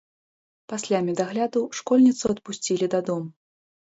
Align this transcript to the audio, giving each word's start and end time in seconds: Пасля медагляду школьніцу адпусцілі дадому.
Пасля 0.71 1.01
медагляду 1.09 1.61
школьніцу 1.79 2.25
адпусцілі 2.35 2.85
дадому. 2.95 3.29